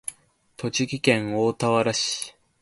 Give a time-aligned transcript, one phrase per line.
[0.57, 2.35] 栃木県大田原市